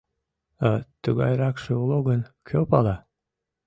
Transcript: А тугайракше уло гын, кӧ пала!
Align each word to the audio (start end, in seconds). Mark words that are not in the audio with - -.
А 0.69 0.71
тугайракше 1.01 1.71
уло 1.83 1.99
гын, 2.07 2.21
кӧ 2.47 2.59
пала! 2.69 2.95